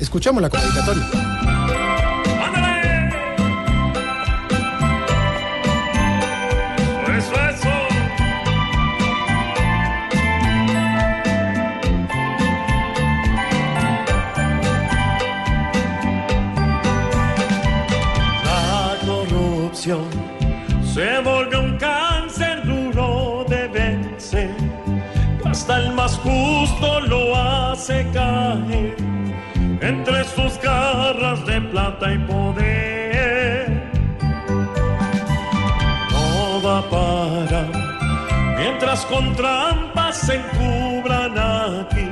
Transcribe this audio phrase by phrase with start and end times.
[0.00, 1.04] Escuchamos la convocatoria.
[2.42, 3.10] ¡Ándale!
[7.18, 7.68] Eso, eso.
[18.44, 20.08] La corrupción
[20.94, 24.50] se volvió un cáncer duro de vencer.
[25.44, 29.09] Hasta el más justo lo hace caer
[29.80, 33.92] entre sus garras de plata y poder.
[36.12, 37.90] No va a parar
[38.58, 42.08] mientras con trampas se encubran aquí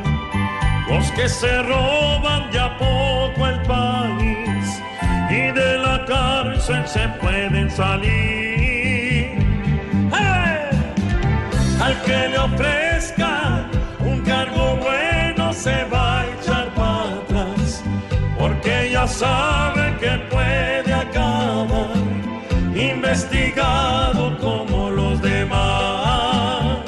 [0.88, 4.82] los que se roban ya poco el país
[5.30, 9.38] y de la cárcel se pueden salir.
[10.18, 10.70] ¡Eh!
[11.82, 12.77] Al que le ofrezca
[19.08, 21.90] sabe que puede acabar
[22.74, 26.78] investigado como los demás.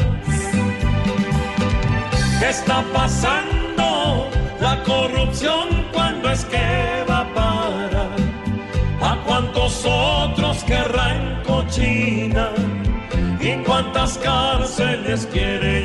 [2.38, 4.28] ¿Qué está pasando?
[4.60, 8.16] La corrupción cuando es que va a parar.
[9.02, 12.50] ¿A cuántos otros querrán cochina?
[13.40, 15.79] ¿Y cuántas cárceles quiere